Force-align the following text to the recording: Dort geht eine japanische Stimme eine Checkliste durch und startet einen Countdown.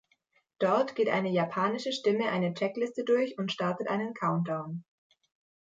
Dort 0.57 0.95
geht 0.95 1.09
eine 1.09 1.29
japanische 1.29 1.91
Stimme 1.93 2.27
eine 2.29 2.55
Checkliste 2.55 3.03
durch 3.03 3.37
und 3.37 3.51
startet 3.51 3.87
einen 3.87 4.15
Countdown. 4.15 4.83